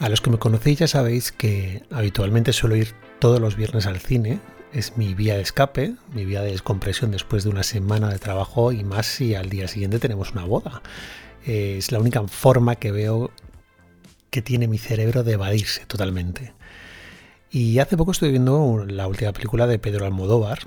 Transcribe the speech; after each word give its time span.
A 0.00 0.08
los 0.08 0.22
que 0.22 0.30
me 0.30 0.38
conocéis 0.38 0.78
ya 0.78 0.88
sabéis 0.88 1.30
que 1.30 1.82
habitualmente 1.90 2.54
suelo 2.54 2.74
ir 2.74 2.94
todos 3.18 3.38
los 3.38 3.54
viernes 3.54 3.84
al 3.84 4.00
cine. 4.00 4.40
Es 4.72 4.96
mi 4.96 5.12
vía 5.12 5.34
de 5.34 5.42
escape, 5.42 5.94
mi 6.14 6.24
vía 6.24 6.40
de 6.40 6.52
descompresión 6.52 7.10
después 7.10 7.44
de 7.44 7.50
una 7.50 7.62
semana 7.62 8.08
de 8.08 8.18
trabajo 8.18 8.72
y 8.72 8.82
más 8.82 9.04
si 9.04 9.34
al 9.34 9.50
día 9.50 9.68
siguiente 9.68 9.98
tenemos 9.98 10.32
una 10.32 10.46
boda. 10.46 10.80
Es 11.44 11.92
la 11.92 11.98
única 11.98 12.26
forma 12.28 12.76
que 12.76 12.92
veo 12.92 13.30
que 14.30 14.40
tiene 14.40 14.68
mi 14.68 14.78
cerebro 14.78 15.22
de 15.22 15.32
evadirse 15.32 15.84
totalmente. 15.84 16.54
Y 17.50 17.78
hace 17.78 17.98
poco 17.98 18.12
estoy 18.12 18.30
viendo 18.30 18.86
la 18.88 19.06
última 19.06 19.34
película 19.34 19.66
de 19.66 19.78
Pedro 19.78 20.06
Almodóvar, 20.06 20.60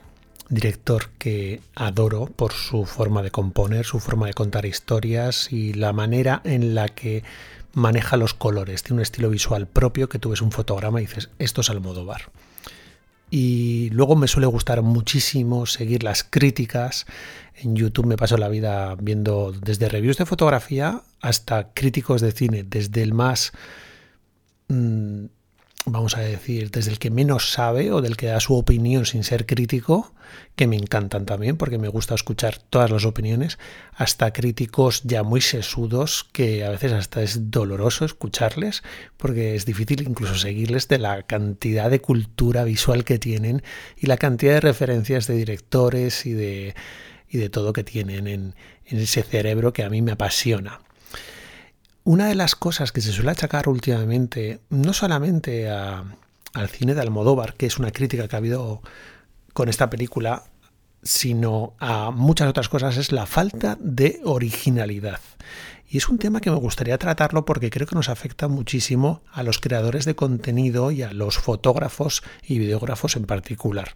director 0.50 1.10
que 1.18 1.62
adoro 1.76 2.26
por 2.26 2.54
su 2.54 2.86
forma 2.86 3.22
de 3.22 3.32
componer, 3.32 3.86
su 3.86 4.00
forma 4.00 4.28
de 4.28 4.34
contar 4.34 4.66
historias 4.66 5.52
y 5.52 5.74
la 5.74 5.94
manera 5.94 6.42
en 6.44 6.76
la 6.76 6.90
que 6.90 7.24
maneja 7.74 8.18
los 8.18 8.34
colores, 8.34 8.84
tiene 8.84 8.98
un 8.98 9.02
estilo 9.02 9.30
visual 9.30 9.68
propio 9.68 10.10
que 10.10 10.20
tú 10.20 10.30
ves 10.30 10.42
un 10.42 10.52
fotograma 10.52 11.02
y 11.02 11.06
dices, 11.06 11.30
esto 11.40 11.62
es 11.62 11.70
Almodóvar. 11.70 12.32
Y 13.32 13.90
luego 13.90 14.16
me 14.16 14.28
suele 14.28 14.46
gustar 14.46 14.84
muchísimo 14.84 15.66
seguir 15.66 16.04
las 16.04 16.24
críticas. 16.24 17.08
En 17.56 17.76
YouTube 17.76 18.06
me 18.06 18.16
paso 18.16 18.38
la 18.38 18.48
vida 18.48 18.96
viendo 19.02 19.52
desde 19.52 19.90
reviews 19.90 20.18
de 20.18 20.28
fotografía 20.28 21.02
hasta 21.20 21.74
críticos 21.74 22.22
de 22.22 22.32
cine, 22.32 22.64
desde 22.64 23.02
el 23.02 23.14
más... 23.14 23.52
Mm, 24.68 25.26
vamos 25.86 26.16
a 26.18 26.22
decir, 26.22 26.72
desde 26.72 26.92
el 26.92 27.00
que 27.00 27.12
menos 27.12 27.52
sabe 27.52 27.92
o 27.92 28.02
del 28.02 28.16
que 28.16 28.28
da 28.28 28.40
su 28.40 28.56
opinión 28.56 29.06
sin 29.06 29.24
ser 29.24 29.46
crítico, 29.46 30.14
que 30.56 30.68
me 30.68 30.76
encantan 30.76 31.26
también 31.26 31.58
porque 31.58 31.78
me 31.78 31.90
gusta 31.90 32.16
escuchar 32.16 32.58
todas 32.58 32.90
las 32.90 33.06
opiniones, 33.06 33.60
hasta 33.94 34.32
críticos 34.32 35.04
ya 35.04 35.24
muy 35.24 35.42
sesudos 35.42 36.26
que 36.32 36.64
a 36.64 36.70
veces 36.70 36.94
hasta 36.94 37.22
es 37.22 37.52
doloroso 37.52 38.06
escucharles 38.06 38.84
porque 39.18 39.56
es 39.56 39.66
difícil 39.66 40.02
incluso 40.08 40.36
seguirles 40.36 40.88
de 40.88 41.00
la 41.00 41.24
cantidad 41.24 41.90
de 41.90 42.00
cultura 42.00 42.64
visual 42.64 43.04
que 43.04 43.20
tienen 43.20 43.64
y 43.98 44.08
la 44.08 44.18
cantidad 44.18 44.54
de 44.54 44.62
referencias 44.62 45.28
de 45.28 45.36
directores 45.36 46.26
y 46.26 46.34
de, 46.34 46.76
y 47.30 47.38
de 47.38 47.50
todo 47.50 47.74
que 47.74 47.84
tienen 47.84 48.28
en, 48.28 48.56
en 48.86 49.00
ese 49.00 49.24
cerebro 49.24 49.74
que 49.74 49.84
a 49.84 49.90
mí 49.90 50.02
me 50.02 50.14
apasiona. 50.14 50.80
Una 52.06 52.28
de 52.28 52.36
las 52.36 52.56
cosas 52.56 52.92
que 52.92 53.00
se 53.00 53.14
suele 53.14 53.32
achacar 53.32 53.70
últimamente, 53.70 54.60
no 54.70 54.92
solamente 54.92 55.70
al 55.70 56.70
cine 56.70 56.96
de 56.96 57.02
Almodóvar, 57.02 57.54
que 57.54 57.66
es 57.66 57.78
una 57.78 57.92
crítica 57.92 58.28
que 58.28 58.36
ha 58.36 58.40
habido 58.40 58.82
con 59.54 59.70
esta 59.70 59.90
película, 59.90 60.44
sino 61.02 61.76
a 61.80 62.12
muchas 62.12 62.50
otras 62.50 62.68
cosas, 62.68 62.98
es 62.98 63.14
la 63.14 63.26
falta 63.26 63.78
de 63.80 64.20
originalidad. 64.26 65.22
Y 65.88 65.98
es 65.98 66.10
un 66.10 66.18
tema 66.18 66.42
que 66.42 66.52
me 66.52 66.58
gustaría 66.58 66.98
tratarlo 66.98 67.46
porque 67.46 67.70
creo 67.70 67.88
que 67.88 67.96
nos 67.96 68.10
afecta 68.10 68.50
muchísimo 68.50 69.22
a 69.32 69.44
los 69.44 69.60
creadores 69.60 70.04
de 70.04 70.16
contenido 70.16 70.92
y 70.92 71.04
a 71.04 71.14
los 71.14 71.38
fotógrafos 71.38 72.22
y 72.46 72.60
videógrafos 72.60 73.16
en 73.16 73.26
particular. 73.26 73.96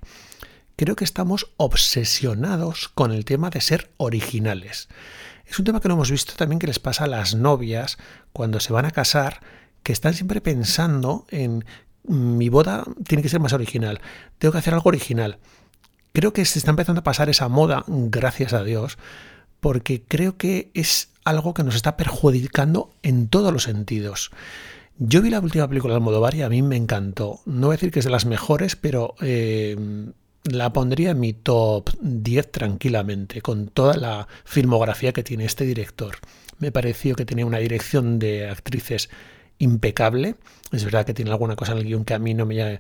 Creo 0.77 0.95
que 0.95 1.05
estamos 1.05 1.49
obsesionados 1.57 2.87
con 2.87 3.11
el 3.11 3.25
tema 3.25 3.49
de 3.49 3.61
ser 3.61 3.89
originales. 3.97 4.89
Es 5.47 5.57
un 5.57 5.65
tema 5.65 5.81
que 5.81 5.87
lo 5.87 5.95
hemos 5.95 6.11
visto 6.11 6.33
también 6.35 6.59
que 6.59 6.67
les 6.67 6.77
pasa 6.77 7.05
a 7.05 7.07
las 7.07 7.33
novias 7.33 7.97
cuando 8.31 8.59
se 8.59 8.71
van 8.71 8.85
a 8.85 8.91
casar, 8.91 9.41
que 9.81 9.91
están 9.91 10.13
siempre 10.13 10.39
pensando 10.39 11.25
en 11.31 11.65
mi 12.03 12.49
boda 12.49 12.85
tiene 13.07 13.23
que 13.23 13.29
ser 13.29 13.39
más 13.39 13.53
original, 13.53 14.01
tengo 14.37 14.51
que 14.51 14.59
hacer 14.59 14.75
algo 14.75 14.87
original. 14.89 15.39
Creo 16.13 16.31
que 16.31 16.45
se 16.45 16.59
está 16.59 16.69
empezando 16.69 16.99
a 16.99 17.03
pasar 17.03 17.27
esa 17.27 17.47
moda, 17.47 17.83
gracias 17.87 18.53
a 18.53 18.63
Dios, 18.63 18.99
porque 19.59 20.03
creo 20.07 20.37
que 20.37 20.69
es 20.75 21.09
algo 21.25 21.55
que 21.55 21.63
nos 21.63 21.73
está 21.73 21.97
perjudicando 21.97 22.91
en 23.01 23.29
todos 23.29 23.51
los 23.51 23.63
sentidos. 23.63 24.29
Yo 24.99 25.23
vi 25.23 25.31
la 25.31 25.39
última 25.39 25.67
película 25.67 25.93
de 25.93 25.97
Almodóvar 25.97 26.35
y 26.35 26.43
a 26.43 26.49
mí 26.49 26.61
me 26.61 26.75
encantó. 26.75 27.39
No 27.45 27.67
voy 27.67 27.73
a 27.73 27.77
decir 27.77 27.91
que 27.91 27.97
es 27.97 28.05
de 28.05 28.11
las 28.11 28.27
mejores, 28.27 28.75
pero 28.75 29.15
eh, 29.21 29.75
la 30.43 30.71
pondría 30.71 31.11
en 31.11 31.19
mi 31.19 31.33
top 31.33 31.89
10 32.01 32.51
tranquilamente, 32.51 33.41
con 33.41 33.67
toda 33.67 33.95
la 33.95 34.27
filmografía 34.45 35.13
que 35.13 35.23
tiene 35.23 35.45
este 35.45 35.65
director. 35.65 36.15
Me 36.59 36.71
pareció 36.71 37.15
que 37.15 37.25
tenía 37.25 37.45
una 37.45 37.59
dirección 37.59 38.19
de 38.19 38.49
actrices 38.49 39.09
impecable. 39.59 40.35
Es 40.71 40.83
verdad 40.83 41.05
que 41.05 41.13
tiene 41.13 41.31
alguna 41.31 41.55
cosa 41.55 41.71
en 41.71 41.79
el 41.79 41.85
guion 41.85 42.05
que 42.05 42.13
a 42.13 42.19
mí 42.19 42.33
no 42.33 42.45
me... 42.45 42.79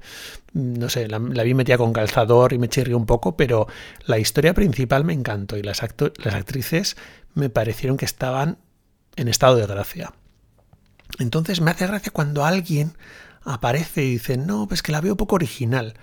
No 0.53 0.89
sé, 0.89 1.07
la, 1.07 1.19
vi 1.19 1.53
metida 1.53 1.77
con 1.77 1.93
calzador 1.93 2.53
y 2.53 2.57
me 2.57 2.69
chirrió 2.69 2.97
un 2.97 3.05
poco, 3.05 3.37
pero 3.37 3.67
la 4.05 4.19
historia 4.19 4.53
principal 4.53 5.03
me 5.03 5.13
encantó 5.13 5.57
y 5.57 5.63
las, 5.63 5.81
las 5.81 6.33
actrices 6.33 6.97
me 7.33 7.49
parecieron 7.49 7.97
que 7.97 8.05
estaban 8.05 8.57
en 9.15 9.27
estado 9.27 9.55
de 9.55 9.67
gracia. 9.67 10.13
Entonces 11.19 11.61
me 11.61 11.71
hace 11.71 11.87
gracia 11.87 12.11
cuando 12.11 12.45
alguien 12.45 12.93
aparece 13.43 14.03
y 14.03 14.11
dice, 14.11 14.37
no, 14.37 14.67
pues 14.67 14.83
que 14.83 14.91
la 14.91 15.01
veo 15.01 15.15
poco 15.15 15.35
original. 15.35 15.95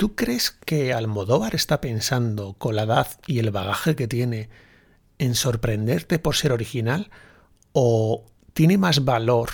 ¿Tú 0.00 0.14
crees 0.14 0.50
que 0.50 0.94
Almodóvar 0.94 1.54
está 1.54 1.82
pensando, 1.82 2.54
con 2.54 2.74
la 2.74 2.84
edad 2.84 3.06
y 3.26 3.38
el 3.38 3.50
bagaje 3.50 3.96
que 3.96 4.08
tiene, 4.08 4.48
en 5.18 5.34
sorprenderte 5.34 6.18
por 6.18 6.36
ser 6.36 6.52
original? 6.52 7.10
¿O 7.74 8.24
tiene 8.54 8.78
más 8.78 9.04
valor 9.04 9.50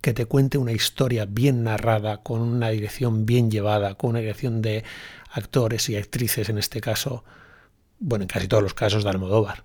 que 0.00 0.12
te 0.12 0.26
cuente 0.26 0.58
una 0.58 0.70
historia 0.70 1.26
bien 1.26 1.64
narrada, 1.64 2.22
con 2.22 2.40
una 2.40 2.68
dirección 2.68 3.26
bien 3.26 3.50
llevada, 3.50 3.96
con 3.96 4.10
una 4.10 4.20
dirección 4.20 4.62
de 4.62 4.84
actores 5.32 5.88
y 5.88 5.96
actrices, 5.96 6.48
en 6.50 6.58
este 6.58 6.80
caso, 6.80 7.24
bueno, 7.98 8.22
en 8.22 8.28
casi 8.28 8.46
todos 8.46 8.62
los 8.62 8.74
casos 8.74 9.02
de 9.02 9.10
Almodóvar? 9.10 9.64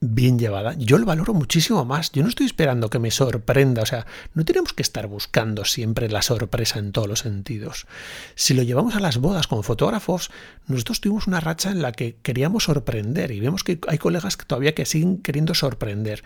Bien 0.00 0.38
llevada, 0.38 0.74
yo 0.78 0.96
lo 0.98 1.06
valoro 1.06 1.34
muchísimo 1.34 1.84
más. 1.84 2.12
Yo 2.12 2.22
no 2.22 2.28
estoy 2.28 2.46
esperando 2.46 2.88
que 2.90 2.98
me 2.98 3.10
sorprenda, 3.10 3.82
o 3.82 3.86
sea, 3.86 4.06
no 4.34 4.44
tenemos 4.44 4.72
que 4.72 4.82
estar 4.82 5.06
buscando 5.08 5.64
siempre 5.64 6.08
la 6.08 6.22
sorpresa 6.22 6.78
en 6.78 6.92
todos 6.92 7.08
los 7.08 7.20
sentidos. 7.20 7.86
Si 8.34 8.54
lo 8.54 8.62
llevamos 8.62 8.94
a 8.94 9.00
las 9.00 9.18
bodas 9.18 9.46
como 9.46 9.62
fotógrafos, 9.62 10.30
nosotros 10.66 11.00
tuvimos 11.00 11.26
una 11.26 11.40
racha 11.40 11.70
en 11.70 11.82
la 11.82 11.92
que 11.92 12.16
queríamos 12.22 12.64
sorprender 12.64 13.32
y 13.32 13.40
vemos 13.40 13.64
que 13.64 13.80
hay 13.88 13.98
colegas 13.98 14.36
que 14.36 14.44
todavía 14.44 14.74
que 14.74 14.86
siguen 14.86 15.18
queriendo 15.18 15.54
sorprender. 15.54 16.22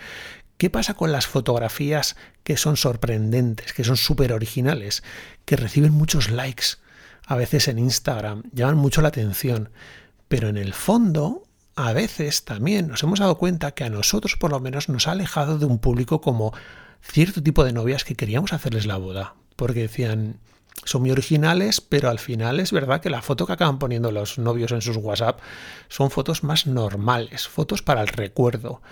¿Qué 0.58 0.68
pasa 0.70 0.94
con 0.94 1.10
las 1.10 1.26
fotografías 1.26 2.16
que 2.44 2.56
son 2.56 2.76
sorprendentes, 2.76 3.72
que 3.72 3.84
son 3.84 3.96
súper 3.96 4.32
originales, 4.32 5.02
que 5.44 5.56
reciben 5.56 5.92
muchos 5.92 6.30
likes, 6.30 6.76
a 7.26 7.36
veces 7.36 7.68
en 7.68 7.78
Instagram, 7.78 8.42
llaman 8.52 8.76
mucho 8.76 9.00
la 9.00 9.08
atención, 9.08 9.70
pero 10.28 10.48
en 10.48 10.58
el 10.58 10.74
fondo 10.74 11.44
a 11.76 11.92
veces 11.92 12.44
también 12.44 12.88
nos 12.88 13.02
hemos 13.02 13.18
dado 13.18 13.38
cuenta 13.38 13.72
que 13.72 13.84
a 13.84 13.90
nosotros 13.90 14.36
por 14.36 14.50
lo 14.50 14.60
menos 14.60 14.88
nos 14.88 15.08
ha 15.08 15.12
alejado 15.12 15.58
de 15.58 15.66
un 15.66 15.78
público 15.78 16.20
como 16.20 16.52
cierto 17.00 17.42
tipo 17.42 17.64
de 17.64 17.72
novias 17.72 18.04
que 18.04 18.14
queríamos 18.14 18.52
hacerles 18.52 18.86
la 18.86 18.96
boda, 18.96 19.34
porque 19.56 19.82
decían, 19.82 20.38
son 20.84 21.02
muy 21.02 21.10
originales, 21.10 21.80
pero 21.80 22.10
al 22.10 22.18
final 22.18 22.60
es 22.60 22.72
verdad 22.72 23.00
que 23.00 23.10
la 23.10 23.22
foto 23.22 23.46
que 23.46 23.52
acaban 23.52 23.78
poniendo 23.78 24.10
los 24.10 24.38
novios 24.38 24.72
en 24.72 24.82
sus 24.82 24.96
WhatsApp 24.96 25.40
son 25.88 26.10
fotos 26.10 26.42
más 26.42 26.66
normales, 26.66 27.48
fotos 27.48 27.82
para 27.82 28.02
el 28.02 28.08
recuerdo. 28.08 28.82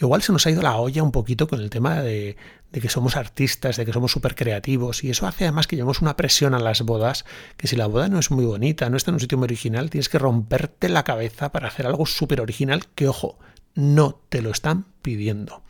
Igual 0.00 0.22
se 0.22 0.32
nos 0.32 0.46
ha 0.46 0.50
ido 0.50 0.62
la 0.62 0.76
olla 0.76 1.02
un 1.02 1.10
poquito 1.10 1.48
con 1.48 1.60
el 1.60 1.70
tema 1.70 2.02
de, 2.02 2.36
que 2.72 2.88
somos 2.88 3.16
artistas, 3.16 3.76
de 3.76 3.84
que 3.84 3.92
somos 3.92 4.12
súper 4.12 4.36
creativos, 4.36 5.02
y 5.02 5.10
eso 5.10 5.26
hace 5.26 5.44
además 5.44 5.66
que 5.66 5.74
llevemos 5.74 6.00
una 6.00 6.16
presión 6.16 6.54
a 6.54 6.60
las 6.60 6.82
bodas, 6.82 7.24
que 7.56 7.66
si 7.66 7.74
la 7.74 7.86
boda 7.86 8.08
no 8.08 8.20
es 8.20 8.30
muy 8.30 8.44
bonita, 8.44 8.88
no 8.90 8.96
está 8.96 9.10
en 9.10 9.16
un 9.16 9.20
sitio 9.20 9.38
muy 9.38 9.46
original, 9.46 9.90
tienes 9.90 10.08
que 10.08 10.20
romperte 10.20 10.88
la 10.88 11.02
cabeza 11.02 11.50
para 11.50 11.66
hacer 11.66 11.86
algo 11.86 12.06
súper 12.06 12.40
original 12.40 12.86
que, 12.94 13.08
ojo, 13.08 13.38
no 13.74 14.20
te 14.28 14.40
lo 14.40 14.50
están 14.50 14.86
pidiendo. 15.02 15.62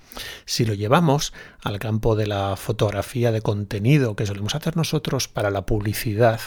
Si 0.44 0.66
lo 0.66 0.74
llevamos 0.74 1.32
al 1.62 1.78
campo 1.78 2.14
de 2.14 2.26
la 2.26 2.56
fotografía 2.56 3.32
de 3.32 3.40
contenido 3.40 4.14
que 4.14 4.26
solemos 4.26 4.54
hacer 4.54 4.76
nosotros 4.76 5.28
para 5.28 5.50
la 5.50 5.64
publicidad, 5.64 6.40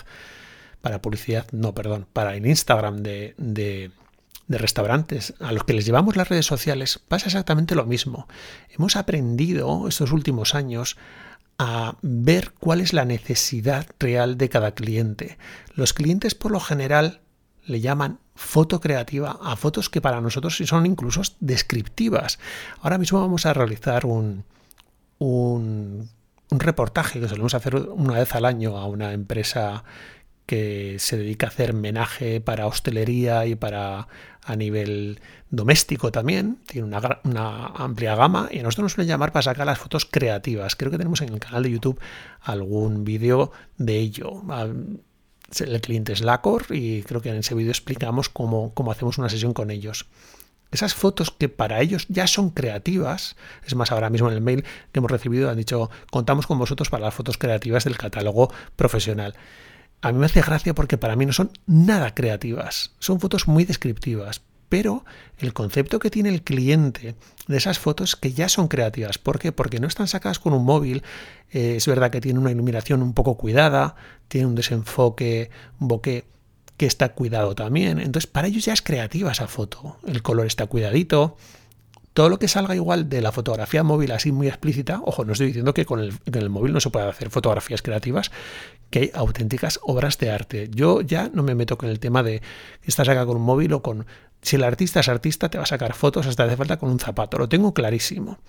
para 0.81 1.01
publicidad, 1.01 1.47
no, 1.51 1.73
perdón, 1.73 2.07
para 2.13 2.35
el 2.35 2.45
Instagram 2.45 3.01
de, 3.01 3.33
de 3.37 3.91
de 4.51 4.57
restaurantes 4.57 5.33
a 5.39 5.51
los 5.51 5.63
que 5.63 5.73
les 5.73 5.85
llevamos 5.85 6.15
las 6.15 6.29
redes 6.29 6.45
sociales 6.45 6.99
pasa 7.07 7.27
exactamente 7.27 7.73
lo 7.73 7.85
mismo. 7.85 8.27
Hemos 8.69 8.95
aprendido 8.95 9.87
estos 9.87 10.11
últimos 10.11 10.53
años 10.53 10.97
a 11.57 11.95
ver 12.01 12.53
cuál 12.59 12.81
es 12.81 12.93
la 12.93 13.05
necesidad 13.05 13.87
real 13.99 14.37
de 14.37 14.49
cada 14.49 14.73
cliente. 14.73 15.37
Los 15.73 15.93
clientes 15.93 16.35
por 16.35 16.51
lo 16.51 16.59
general 16.59 17.21
le 17.65 17.79
llaman 17.79 18.19
foto 18.35 18.81
creativa 18.81 19.37
a 19.41 19.55
fotos 19.55 19.89
que 19.89 20.01
para 20.01 20.21
nosotros 20.21 20.57
son 20.57 20.85
incluso 20.85 21.21
descriptivas. 21.39 22.39
Ahora 22.81 22.97
mismo 22.97 23.21
vamos 23.21 23.45
a 23.45 23.53
realizar 23.53 24.05
un, 24.05 24.43
un, 25.19 26.09
un 26.49 26.59
reportaje 26.59 27.19
que 27.19 27.27
solemos 27.27 27.53
hacer 27.53 27.75
una 27.75 28.15
vez 28.15 28.33
al 28.35 28.45
año 28.45 28.77
a 28.77 28.85
una 28.85 29.13
empresa 29.13 29.83
que 30.51 30.97
se 30.99 31.15
dedica 31.15 31.47
a 31.47 31.49
hacer 31.49 31.71
menaje 31.71 32.41
para 32.41 32.67
hostelería 32.67 33.45
y 33.45 33.55
para 33.55 34.09
a 34.43 34.55
nivel 34.57 35.21
doméstico 35.49 36.11
también. 36.11 36.57
Tiene 36.67 36.89
una, 37.23 37.67
amplia 37.67 38.15
gama 38.15 38.49
y 38.51 38.59
a 38.59 38.63
nosotros 38.63 38.83
nos 38.83 38.91
suelen 38.95 39.07
llamar 39.07 39.31
para 39.31 39.43
sacar 39.43 39.65
las 39.65 39.79
fotos 39.79 40.05
creativas. 40.05 40.75
Creo 40.75 40.91
que 40.91 40.97
tenemos 40.97 41.21
en 41.21 41.29
el 41.29 41.39
canal 41.39 41.63
de 41.63 41.71
YouTube 41.71 42.01
algún 42.41 43.05
vídeo 43.05 43.53
de 43.77 43.97
ello. 43.99 44.43
El 45.57 45.79
cliente 45.79 46.11
es 46.11 46.19
Lacor 46.19 46.65
y 46.69 47.03
creo 47.03 47.21
que 47.21 47.29
en 47.29 47.37
ese 47.37 47.55
vídeo 47.55 47.71
explicamos 47.71 48.27
cómo, 48.27 48.73
cómo 48.73 48.91
hacemos 48.91 49.17
una 49.19 49.29
sesión 49.29 49.53
con 49.53 49.71
ellos. 49.71 50.07
esas 50.69 50.93
fotos 50.93 51.31
que 51.31 51.47
para 51.47 51.79
ellos 51.79 52.07
ya 52.09 52.27
son 52.27 52.49
creativas, 52.49 53.37
es 53.65 53.73
más, 53.75 53.93
ahora 53.93 54.09
mismo 54.09 54.27
en 54.27 54.33
el 54.33 54.41
mail 54.41 54.65
que 54.91 54.99
hemos 54.99 55.11
recibido 55.11 55.49
han 55.49 55.55
dicho, 55.55 55.89
contamos 56.11 56.45
con 56.45 56.59
vosotros 56.59 56.89
para 56.89 57.05
las 57.05 57.13
fotos 57.13 57.37
creativas 57.37 57.85
del 57.85 57.97
catálogo 57.97 58.51
profesional. 58.75 59.33
A 60.01 60.11
mí 60.11 60.17
me 60.17 60.25
hace 60.25 60.41
gracia 60.41 60.73
porque 60.73 60.97
para 60.97 61.15
mí 61.15 61.25
no 61.25 61.33
son 61.33 61.51
nada 61.67 62.13
creativas, 62.13 62.91
son 62.99 63.19
fotos 63.19 63.47
muy 63.47 63.65
descriptivas, 63.65 64.41
pero 64.67 65.05
el 65.37 65.53
concepto 65.53 65.99
que 65.99 66.09
tiene 66.09 66.29
el 66.29 66.43
cliente 66.43 67.15
de 67.47 67.57
esas 67.57 67.77
fotos 67.77 68.15
que 68.15 68.33
ya 68.33 68.49
son 68.49 68.67
creativas. 68.67 69.17
¿Por 69.17 69.37
qué? 69.37 69.51
Porque 69.51 69.79
no 69.79 69.87
están 69.87 70.07
sacadas 70.07 70.39
con 70.39 70.53
un 70.53 70.63
móvil, 70.63 71.03
eh, 71.51 71.75
es 71.75 71.85
verdad 71.87 72.09
que 72.09 72.21
tiene 72.21 72.39
una 72.39 72.51
iluminación 72.51 73.01
un 73.01 73.13
poco 73.13 73.35
cuidada, 73.35 73.95
tiene 74.27 74.47
un 74.47 74.55
desenfoque, 74.55 75.51
un 75.79 75.87
bokeh 75.87 76.25
que 76.77 76.85
está 76.87 77.09
cuidado 77.09 77.53
también. 77.53 77.99
Entonces, 77.99 78.25
para 78.25 78.47
ellos 78.47 78.65
ya 78.65 78.73
es 78.73 78.81
creativa 78.81 79.31
esa 79.31 79.47
foto. 79.47 79.97
El 80.07 80.23
color 80.23 80.47
está 80.47 80.65
cuidadito. 80.65 81.37
Todo 82.13 82.27
lo 82.27 82.39
que 82.39 82.49
salga 82.49 82.75
igual 82.75 83.07
de 83.07 83.21
la 83.21 83.31
fotografía 83.31 83.83
móvil 83.83 84.11
así 84.11 84.31
muy 84.31 84.47
explícita, 84.47 85.01
ojo, 85.05 85.23
no 85.23 85.31
estoy 85.31 85.47
diciendo 85.47 85.73
que 85.73 85.85
con 85.85 86.01
el, 86.01 86.49
móvil 86.49 86.73
no 86.73 86.81
se 86.81 86.89
pueda 86.89 87.07
hacer 87.07 87.29
fotografías 87.29 87.81
creativas, 87.81 88.31
que 88.89 88.99
hay 88.99 89.11
auténticas 89.13 89.79
obras 89.83 90.17
de 90.17 90.29
arte. 90.29 90.69
Yo 90.71 91.01
ya 91.01 91.29
no 91.33 91.41
me 91.41 91.55
meto 91.55 91.77
con 91.77 91.89
el 91.89 91.99
tema 91.99 92.21
de 92.21 92.41
que 92.81 92.87
estás 92.87 93.07
acá 93.07 93.25
con 93.25 93.37
un 93.37 93.43
móvil 93.43 93.73
o 93.73 93.81
con... 93.81 94.05
Si 94.41 94.55
el 94.55 94.63
artista 94.63 94.99
es 94.99 95.07
artista, 95.07 95.49
te 95.49 95.57
va 95.57 95.63
a 95.63 95.67
sacar 95.67 95.93
fotos 95.93 96.25
hasta 96.27 96.43
hace 96.43 96.57
falta 96.57 96.77
con 96.77 96.89
un 96.89 96.99
zapato. 96.99 97.37
Lo 97.37 97.47
tengo 97.47 97.73
clarísimo. 97.73 98.39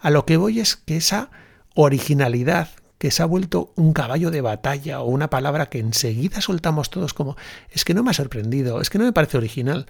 A 0.00 0.10
lo 0.10 0.26
que 0.26 0.36
voy 0.36 0.60
es 0.60 0.76
que 0.76 0.96
esa 0.96 1.30
originalidad 1.74 2.68
que 2.98 3.12
se 3.12 3.22
ha 3.22 3.26
vuelto 3.26 3.72
un 3.76 3.92
caballo 3.92 4.30
de 4.30 4.40
batalla 4.40 5.00
o 5.00 5.06
una 5.06 5.30
palabra 5.30 5.66
que 5.66 5.78
enseguida 5.78 6.40
soltamos 6.40 6.90
todos 6.90 7.14
como 7.14 7.36
es 7.70 7.84
que 7.84 7.94
no 7.94 8.02
me 8.02 8.10
ha 8.10 8.14
sorprendido, 8.14 8.80
es 8.80 8.90
que 8.90 8.98
no 8.98 9.04
me 9.04 9.12
parece 9.12 9.38
original. 9.38 9.86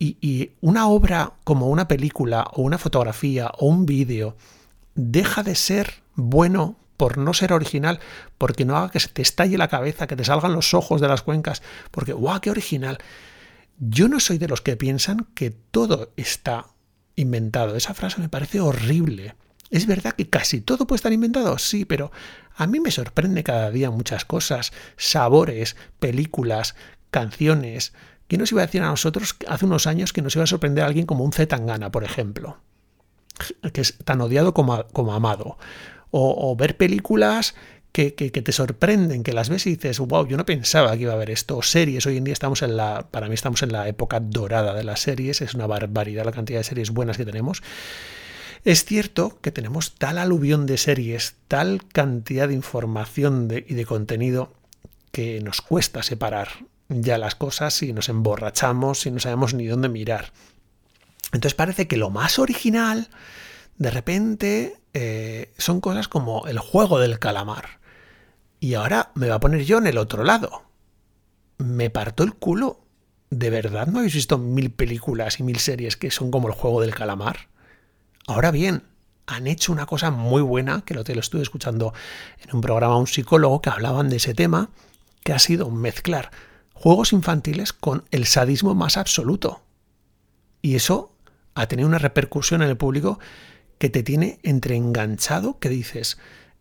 Y, 0.00 0.52
una 0.60 0.86
obra 0.88 1.32
como 1.42 1.68
una 1.68 1.88
película 1.88 2.46
o 2.52 2.62
una 2.62 2.78
fotografía 2.78 3.50
o 3.58 3.66
un 3.66 3.84
vídeo 3.84 4.36
deja 4.94 5.42
de 5.42 5.56
ser 5.56 6.02
bueno 6.14 6.76
por 6.96 7.18
no 7.18 7.34
ser 7.34 7.52
original, 7.52 8.00
porque 8.38 8.64
no 8.64 8.76
haga 8.76 8.90
que 8.90 9.00
se 9.00 9.08
te 9.08 9.22
estalle 9.22 9.58
la 9.58 9.68
cabeza, 9.68 10.06
que 10.06 10.16
te 10.16 10.24
salgan 10.24 10.52
los 10.52 10.74
ojos 10.74 11.00
de 11.00 11.08
las 11.08 11.22
cuencas, 11.22 11.62
porque 11.90 12.12
¡guau, 12.12 12.40
qué 12.40 12.50
original! 12.50 12.98
Yo 13.78 14.08
no 14.08 14.20
soy 14.20 14.38
de 14.38 14.48
los 14.48 14.60
que 14.60 14.76
piensan 14.76 15.26
que 15.34 15.50
todo 15.50 16.12
está 16.16 16.66
inventado. 17.14 17.76
Esa 17.76 17.94
frase 17.94 18.20
me 18.20 18.28
parece 18.28 18.60
horrible. 18.60 19.34
Es 19.70 19.86
verdad 19.86 20.14
que 20.14 20.28
casi 20.28 20.60
todo 20.60 20.86
puede 20.86 20.98
estar 20.98 21.12
inventado, 21.12 21.58
sí, 21.58 21.84
pero 21.84 22.10
a 22.56 22.66
mí 22.66 22.80
me 22.80 22.90
sorprende 22.90 23.44
cada 23.44 23.70
día 23.70 23.90
muchas 23.90 24.24
cosas, 24.24 24.72
sabores, 24.96 25.76
películas, 25.98 26.74
canciones. 27.10 27.92
¿Quién 28.28 28.40
nos 28.40 28.52
iba 28.52 28.62
a 28.62 28.66
decir 28.66 28.82
a 28.82 28.88
nosotros 28.88 29.36
hace 29.48 29.64
unos 29.64 29.86
años 29.86 30.12
que 30.12 30.20
nos 30.20 30.36
iba 30.36 30.44
a 30.44 30.46
sorprender 30.46 30.84
a 30.84 30.86
alguien 30.86 31.06
como 31.06 31.24
un 31.24 31.32
Zetangana, 31.32 31.90
por 31.90 32.04
ejemplo? 32.04 32.58
Que 33.72 33.80
es 33.80 33.96
tan 34.04 34.20
odiado 34.20 34.52
como, 34.52 35.12
amado. 35.12 35.56
O, 36.10 36.54
ver 36.56 36.76
películas 36.76 37.54
que, 37.90 38.14
que, 38.14 38.30
te 38.30 38.52
sorprenden, 38.52 39.22
que 39.22 39.32
las 39.32 39.48
ves 39.48 39.66
y 39.66 39.76
dices, 39.76 39.98
wow, 39.98 40.26
yo 40.26 40.36
no 40.36 40.44
pensaba 40.44 40.94
que 40.94 41.02
iba 41.02 41.12
a 41.12 41.16
haber 41.16 41.30
esto. 41.30 41.56
O 41.56 41.62
series, 41.62 42.04
hoy 42.06 42.18
en 42.18 42.24
día 42.24 42.32
estamos 42.34 42.60
en 42.60 42.76
la, 42.76 43.08
para 43.10 43.28
mí 43.28 43.34
estamos 43.34 43.62
en 43.62 43.72
la 43.72 43.88
época 43.88 44.20
dorada 44.20 44.74
de 44.74 44.84
las 44.84 45.00
series, 45.00 45.40
es 45.40 45.54
una 45.54 45.66
barbaridad 45.66 46.26
la 46.26 46.32
cantidad 46.32 46.60
de 46.60 46.64
series 46.64 46.90
buenas 46.90 47.16
que 47.16 47.24
tenemos. 47.24 47.62
Es 48.64 48.84
cierto 48.84 49.38
que 49.40 49.52
tenemos 49.52 49.94
tal 49.94 50.18
aluvión 50.18 50.66
de 50.66 50.76
series, 50.76 51.36
tal 51.46 51.86
cantidad 51.86 52.48
de 52.48 52.54
información 52.54 53.48
y 53.50 53.74
de 53.74 53.86
contenido 53.86 54.52
que 55.12 55.40
nos 55.40 55.62
cuesta 55.62 56.02
separar 56.02 56.48
ya 56.88 57.18
las 57.18 57.34
cosas 57.34 57.82
y 57.82 57.92
nos 57.92 58.08
emborrachamos 58.08 59.06
y 59.06 59.10
no 59.10 59.20
sabemos 59.20 59.54
ni 59.54 59.66
dónde 59.66 59.88
mirar. 59.88 60.32
Entonces 61.32 61.54
parece 61.54 61.86
que 61.86 61.96
lo 61.96 62.10
más 62.10 62.38
original, 62.38 63.08
de 63.76 63.90
repente, 63.90 64.76
eh, 64.94 65.52
son 65.58 65.80
cosas 65.80 66.08
como 66.08 66.46
el 66.46 66.58
juego 66.58 66.98
del 66.98 67.18
calamar. 67.18 67.80
Y 68.60 68.74
ahora 68.74 69.12
me 69.14 69.28
va 69.28 69.36
a 69.36 69.40
poner 69.40 69.64
yo 69.64 69.78
en 69.78 69.86
el 69.86 69.98
otro 69.98 70.24
lado. 70.24 70.64
Me 71.58 71.90
parto 71.90 72.24
el 72.24 72.34
culo. 72.34 72.80
¿De 73.30 73.50
verdad 73.50 73.86
no 73.86 73.98
habéis 73.98 74.14
visto 74.14 74.38
mil 74.38 74.70
películas 74.70 75.38
y 75.38 75.42
mil 75.42 75.58
series 75.58 75.96
que 75.96 76.10
son 76.10 76.30
como 76.30 76.48
el 76.48 76.54
juego 76.54 76.80
del 76.80 76.94
calamar? 76.94 77.48
Ahora 78.26 78.50
bien, 78.50 78.84
han 79.26 79.46
hecho 79.46 79.70
una 79.70 79.84
cosa 79.84 80.10
muy 80.10 80.40
buena, 80.40 80.80
que 80.80 80.94
lo 80.94 81.04
te 81.04 81.14
lo 81.14 81.20
estuve 81.20 81.42
escuchando 81.42 81.92
en 82.42 82.54
un 82.56 82.62
programa 82.62 82.96
un 82.96 83.06
psicólogo 83.06 83.60
que 83.60 83.68
hablaban 83.68 84.08
de 84.08 84.16
ese 84.16 84.32
tema, 84.32 84.70
que 85.22 85.34
ha 85.34 85.38
sido 85.38 85.70
mezclar 85.70 86.30
juegos 86.78 87.12
infantiles 87.12 87.72
con 87.72 88.04
el 88.12 88.24
sadismo 88.24 88.74
más 88.74 88.96
absoluto. 88.96 89.62
Y 90.62 90.76
eso 90.76 91.12
ha 91.54 91.66
tenido 91.66 91.88
una 91.88 91.98
repercusión 91.98 92.62
en 92.62 92.68
el 92.68 92.76
público 92.76 93.18
que 93.78 93.90
te 93.90 94.04
tiene 94.04 94.38
entre 94.44 94.76
enganchado, 94.76 95.58
que 95.58 95.68
dices, 95.68 96.18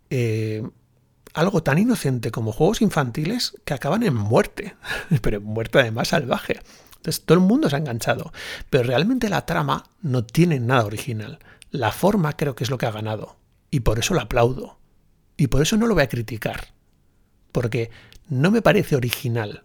eh, 0.10 0.68
algo 1.36 1.62
tan 1.62 1.78
inocente 1.78 2.32
como 2.32 2.52
juegos 2.52 2.82
infantiles 2.82 3.54
que 3.64 3.76
acaban 3.76 4.02
en 4.02 4.16
muerte, 4.16 4.76
pero 5.22 5.38
en 5.38 5.44
muerte 5.44 5.80
además 5.80 6.08
salvaje. 6.08 6.62
Entonces 6.96 7.24
todo 7.24 7.38
el 7.38 7.44
mundo 7.44 7.70
se 7.70 7.76
ha 7.76 7.80
enganchado, 7.80 8.34
pero 8.72 8.86
realmente 8.86 9.30
la 9.30 9.46
trama 9.46 9.84
no 10.02 10.26
tiene 10.26 10.60
nada 10.60 10.86
original. 10.86 11.38
La 11.70 11.92
forma 11.92 12.34
creo 12.34 12.56
que 12.56 12.64
es 12.64 12.72
lo 12.72 12.80
que 12.80 12.88
ha 12.88 12.92
ganado. 12.92 13.38
Y 13.70 13.82
por 13.82 14.00
eso 14.00 14.16
lo 14.16 14.22
aplaudo. 14.22 14.80
Y 15.38 15.48
por 15.48 15.62
eso 15.62 15.78
no 15.78 15.86
lo 15.86 15.94
voy 15.94 16.04
a 16.04 16.10
criticar. 16.10 16.70
Porque 17.52 17.92
no 18.30 18.50
me 18.50 18.64
parece 18.64 18.96
original, 18.96 19.64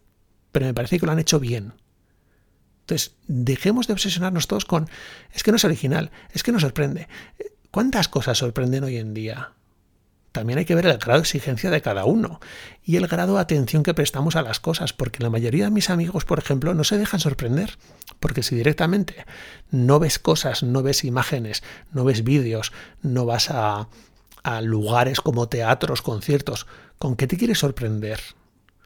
pero 0.52 0.66
me 0.66 0.74
parece 0.74 0.98
que 0.98 1.06
lo 1.06 1.12
han 1.12 1.18
hecho 1.18 1.40
bien. 1.40 1.72
Entonces, 2.80 3.14
dejemos 3.26 3.86
de 3.86 3.94
obsesionarnos 3.94 4.46
todos 4.46 4.64
con, 4.64 4.88
es 5.32 5.42
que 5.42 5.50
no 5.50 5.56
es 5.56 5.64
original, 5.64 6.10
es 6.32 6.42
que 6.42 6.52
no 6.52 6.60
sorprende. 6.60 7.08
¿Cuántas 7.70 8.08
cosas 8.08 8.38
sorprenden 8.38 8.84
hoy 8.84 8.98
en 8.98 9.14
día? 9.14 9.52
también 10.32 10.58
hay 10.58 10.64
que 10.64 10.74
ver 10.74 10.86
el 10.86 10.98
grado 10.98 11.20
de 11.20 11.24
exigencia 11.24 11.70
de 11.70 11.82
cada 11.82 12.06
uno 12.06 12.40
y 12.82 12.96
el 12.96 13.06
grado 13.06 13.34
de 13.34 13.42
atención 13.42 13.82
que 13.82 13.94
prestamos 13.94 14.34
a 14.34 14.42
las 14.42 14.58
cosas, 14.60 14.92
porque 14.92 15.22
la 15.22 15.30
mayoría 15.30 15.66
de 15.66 15.70
mis 15.70 15.90
amigos, 15.90 16.24
por 16.24 16.38
ejemplo, 16.38 16.74
no 16.74 16.84
se 16.84 16.98
dejan 16.98 17.20
sorprender, 17.20 17.76
porque 18.18 18.42
si 18.42 18.56
directamente 18.56 19.26
no 19.70 20.00
ves 20.00 20.18
cosas, 20.18 20.62
no 20.62 20.82
ves 20.82 21.04
imágenes, 21.04 21.62
no 21.92 22.04
ves 22.04 22.24
vídeos, 22.24 22.72
no 23.02 23.26
vas 23.26 23.50
a, 23.50 23.88
a 24.42 24.60
lugares 24.62 25.20
como 25.20 25.48
teatros, 25.48 26.02
conciertos, 26.02 26.66
¿con 26.98 27.14
qué 27.14 27.26
te 27.26 27.36
quieres 27.36 27.58
sorprender? 27.58 28.20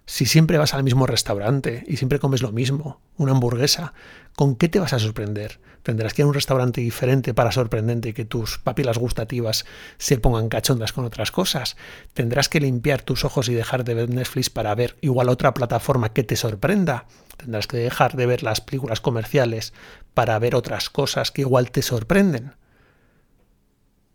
Si 0.08 0.24
siempre 0.24 0.56
vas 0.56 0.72
al 0.72 0.84
mismo 0.84 1.04
restaurante 1.04 1.82
y 1.88 1.96
siempre 1.96 2.20
comes 2.20 2.40
lo 2.40 2.52
mismo, 2.52 3.00
una 3.16 3.32
hamburguesa, 3.32 3.92
¿con 4.36 4.54
qué 4.54 4.68
te 4.68 4.78
vas 4.78 4.92
a 4.92 5.00
sorprender? 5.00 5.58
Tendrás 5.82 6.14
que 6.14 6.22
ir 6.22 6.24
a 6.24 6.28
un 6.28 6.34
restaurante 6.34 6.80
diferente 6.80 7.34
para 7.34 7.50
sorprendente 7.50 8.10
y 8.10 8.12
que 8.12 8.24
tus 8.24 8.58
papilas 8.58 8.98
gustativas 8.98 9.66
se 9.98 10.18
pongan 10.18 10.48
cachondas 10.48 10.92
con 10.92 11.04
otras 11.04 11.32
cosas. 11.32 11.76
Tendrás 12.14 12.48
que 12.48 12.60
limpiar 12.60 13.02
tus 13.02 13.24
ojos 13.24 13.48
y 13.48 13.54
dejar 13.54 13.82
de 13.82 13.94
ver 13.94 14.08
Netflix 14.08 14.48
para 14.48 14.74
ver 14.76 14.96
igual 15.00 15.28
otra 15.28 15.54
plataforma 15.54 16.12
que 16.12 16.22
te 16.22 16.36
sorprenda. 16.36 17.06
Tendrás 17.36 17.66
que 17.66 17.76
dejar 17.76 18.14
de 18.14 18.26
ver 18.26 18.44
las 18.44 18.60
películas 18.60 19.00
comerciales 19.00 19.72
para 20.14 20.38
ver 20.38 20.54
otras 20.54 20.88
cosas 20.88 21.32
que 21.32 21.42
igual 21.42 21.72
te 21.72 21.82
sorprenden 21.82 22.54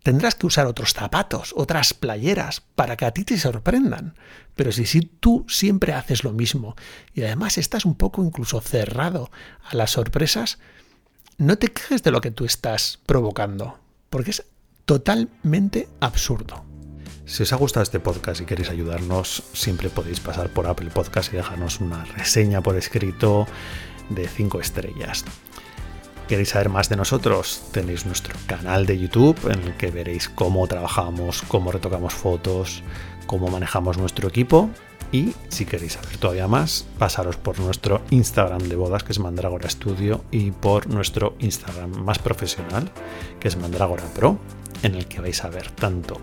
tendrás 0.02 0.34
que 0.34 0.46
usar 0.46 0.66
otros 0.66 0.92
zapatos, 0.92 1.52
otras 1.56 1.94
playeras, 1.94 2.60
para 2.60 2.96
que 2.96 3.04
a 3.04 3.12
ti 3.12 3.24
te 3.24 3.38
sorprendan. 3.38 4.14
Pero 4.54 4.72
si, 4.72 4.86
si 4.86 5.00
tú 5.00 5.46
siempre 5.48 5.92
haces 5.92 6.24
lo 6.24 6.32
mismo 6.32 6.76
y 7.14 7.22
además 7.22 7.58
estás 7.58 7.84
un 7.84 7.94
poco 7.94 8.22
incluso 8.22 8.60
cerrado 8.60 9.30
a 9.64 9.76
las 9.76 9.92
sorpresas, 9.92 10.58
no 11.38 11.56
te 11.56 11.68
quejes 11.68 12.02
de 12.02 12.10
lo 12.10 12.20
que 12.20 12.30
tú 12.30 12.44
estás 12.44 13.00
provocando, 13.06 13.78
porque 14.10 14.30
es 14.30 14.44
totalmente 14.84 15.88
absurdo. 16.00 16.64
Si 17.24 17.44
os 17.44 17.52
ha 17.52 17.56
gustado 17.56 17.82
este 17.82 18.00
podcast 18.00 18.40
y 18.40 18.44
queréis 18.44 18.68
ayudarnos, 18.68 19.42
siempre 19.52 19.88
podéis 19.88 20.20
pasar 20.20 20.50
por 20.50 20.66
Apple 20.66 20.90
Podcast 20.90 21.32
y 21.32 21.36
dejarnos 21.36 21.80
una 21.80 22.04
reseña 22.04 22.60
por 22.60 22.76
escrito 22.76 23.46
de 24.10 24.28
5 24.28 24.60
estrellas. 24.60 25.24
¿Queréis 26.32 26.48
saber 26.48 26.70
más 26.70 26.88
de 26.88 26.96
nosotros? 26.96 27.62
Tenéis 27.72 28.06
nuestro 28.06 28.34
canal 28.46 28.86
de 28.86 28.98
YouTube 28.98 29.38
en 29.50 29.64
el 29.64 29.76
que 29.76 29.90
veréis 29.90 30.30
cómo 30.30 30.66
trabajamos, 30.66 31.42
cómo 31.42 31.70
retocamos 31.70 32.14
fotos, 32.14 32.82
cómo 33.26 33.48
manejamos 33.48 33.98
nuestro 33.98 34.28
equipo. 34.28 34.70
Y 35.12 35.34
si 35.50 35.66
queréis 35.66 35.92
saber 35.92 36.16
todavía 36.16 36.48
más, 36.48 36.86
pasaros 36.98 37.36
por 37.36 37.60
nuestro 37.60 38.00
Instagram 38.08 38.62
de 38.62 38.76
bodas, 38.76 39.04
que 39.04 39.12
es 39.12 39.18
Mandragora 39.18 39.68
Studio, 39.68 40.24
y 40.30 40.52
por 40.52 40.86
nuestro 40.86 41.36
Instagram 41.38 42.02
más 42.02 42.18
profesional, 42.18 42.90
que 43.38 43.48
es 43.48 43.58
Mandragora 43.58 44.04
Pro, 44.14 44.38
en 44.82 44.94
el 44.94 45.08
que 45.08 45.20
vais 45.20 45.44
a 45.44 45.50
ver 45.50 45.70
tanto 45.72 46.18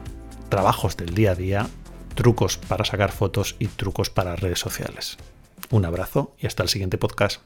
trabajos 0.49 0.97
del 0.97 1.13
día 1.13 1.33
a 1.33 1.35
día, 1.35 1.67
trucos 2.15 2.57
para 2.57 2.83
sacar 2.83 3.11
fotos 3.11 3.57
y 3.59 3.67
trucos 3.67 4.09
para 4.09 4.35
redes 4.35 4.57
sociales. 4.57 5.17
Un 5.69 5.85
abrazo 5.85 6.33
y 6.39 6.47
hasta 6.47 6.63
el 6.63 6.69
siguiente 6.69 6.97
podcast. 6.97 7.41